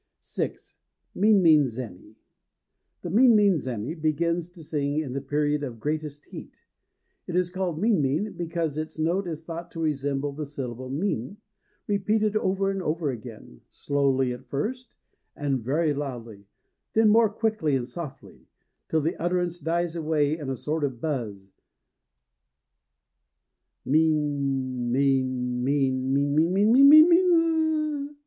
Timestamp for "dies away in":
19.59-20.49